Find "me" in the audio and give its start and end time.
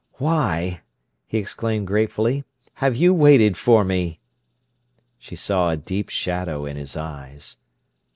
3.83-4.19